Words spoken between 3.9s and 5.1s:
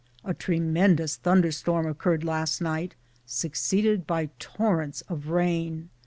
by torrents